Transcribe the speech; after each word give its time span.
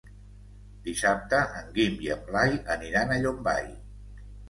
Dissabte 0.87 1.43
en 1.61 1.71
Guim 1.77 2.01
i 2.07 2.11
en 2.19 2.27
Blai 2.33 2.59
aniran 2.79 3.15
a 3.19 3.23
Llombai. 3.25 3.73